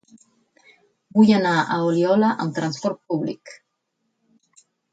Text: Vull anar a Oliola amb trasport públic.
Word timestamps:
Vull 1.17 1.33
anar 1.41 1.51
a 1.59 1.77
Oliola 1.89 2.31
amb 2.45 2.57
trasport 2.61 2.99
públic. 3.13 3.57